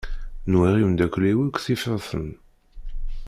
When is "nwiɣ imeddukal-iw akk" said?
0.51-1.57